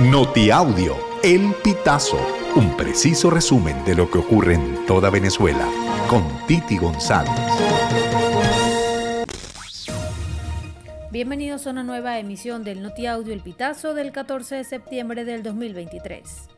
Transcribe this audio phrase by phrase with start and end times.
[0.00, 2.18] Notiaudio, El Pitazo,
[2.56, 5.68] un preciso resumen de lo que ocurre en toda Venezuela,
[6.08, 7.30] con Titi González.
[11.12, 16.53] Bienvenidos a una nueva emisión del Notiaudio El Pitazo del 14 de septiembre del 2023.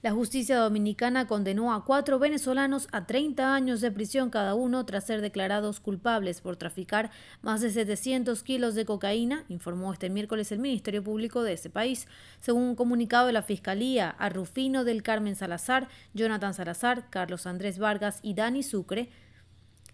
[0.00, 5.04] La justicia dominicana condenó a cuatro venezolanos a 30 años de prisión cada uno tras
[5.04, 7.10] ser declarados culpables por traficar
[7.42, 12.06] más de 700 kilos de cocaína, informó este miércoles el Ministerio Público de ese país.
[12.38, 17.80] Según un comunicado de la Fiscalía, a Rufino del Carmen Salazar, Jonathan Salazar, Carlos Andrés
[17.80, 19.10] Vargas y Dani Sucre,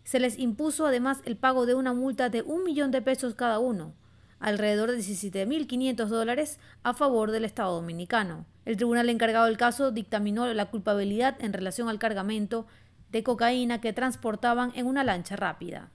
[0.02, 3.58] se les impuso además el pago de una multa de un millón de pesos cada
[3.58, 3.94] uno
[4.40, 8.46] alrededor de 17.500 dólares a favor del Estado dominicano.
[8.64, 12.66] El tribunal encargado del caso dictaminó la culpabilidad en relación al cargamento
[13.10, 15.90] de cocaína que transportaban en una lancha rápida.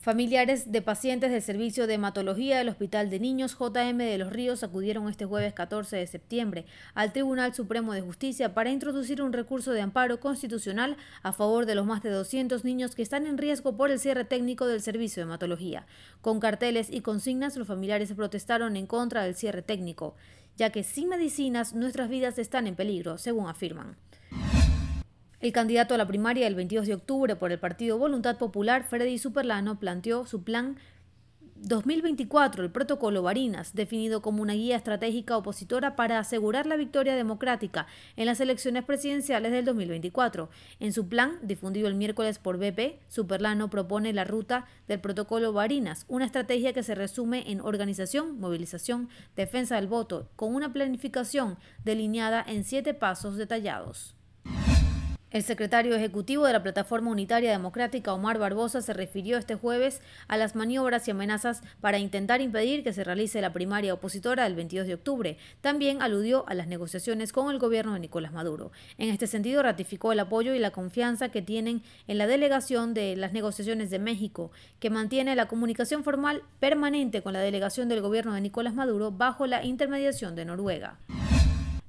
[0.00, 4.62] Familiares de pacientes del Servicio de Hematología del Hospital de Niños JM de los Ríos
[4.62, 6.64] acudieron este jueves 14 de septiembre
[6.94, 11.74] al Tribunal Supremo de Justicia para introducir un recurso de amparo constitucional a favor de
[11.74, 15.22] los más de 200 niños que están en riesgo por el cierre técnico del Servicio
[15.22, 15.84] de Hematología.
[16.22, 20.14] Con carteles y consignas, los familiares protestaron en contra del cierre técnico,
[20.56, 23.98] ya que sin medicinas nuestras vidas están en peligro, según afirman.
[25.40, 29.16] El candidato a la primaria del 22 de octubre por el partido Voluntad Popular, Freddy
[29.16, 30.76] Superlano, planteó su plan
[31.56, 37.86] 2024, el protocolo Barinas, definido como una guía estratégica opositora para asegurar la victoria democrática
[38.16, 40.50] en las elecciones presidenciales del 2024.
[40.78, 46.04] En su plan, difundido el miércoles por BP, Superlano propone la ruta del protocolo Barinas,
[46.08, 52.44] una estrategia que se resume en organización, movilización, defensa del voto, con una planificación delineada
[52.46, 54.19] en siete pasos detallados.
[55.30, 60.36] El secretario ejecutivo de la Plataforma Unitaria Democrática, Omar Barbosa, se refirió este jueves a
[60.36, 64.88] las maniobras y amenazas para intentar impedir que se realice la primaria opositora del 22
[64.88, 65.38] de octubre.
[65.60, 68.72] También aludió a las negociaciones con el gobierno de Nicolás Maduro.
[68.98, 73.14] En este sentido, ratificó el apoyo y la confianza que tienen en la delegación de
[73.14, 78.34] las negociaciones de México, que mantiene la comunicación formal permanente con la delegación del gobierno
[78.34, 80.98] de Nicolás Maduro bajo la intermediación de Noruega.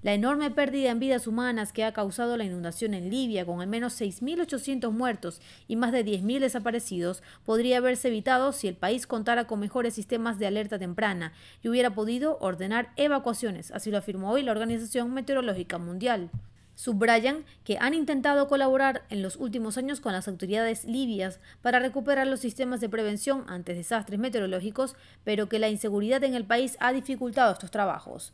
[0.03, 3.67] La enorme pérdida en vidas humanas que ha causado la inundación en Libia, con al
[3.67, 9.45] menos 6.800 muertos y más de 10.000 desaparecidos, podría haberse evitado si el país contara
[9.45, 14.41] con mejores sistemas de alerta temprana y hubiera podido ordenar evacuaciones, así lo afirmó hoy
[14.41, 16.31] la Organización Meteorológica Mundial.
[16.73, 22.25] Subrayan que han intentado colaborar en los últimos años con las autoridades libias para recuperar
[22.25, 26.91] los sistemas de prevención ante desastres meteorológicos, pero que la inseguridad en el país ha
[26.91, 28.33] dificultado estos trabajos.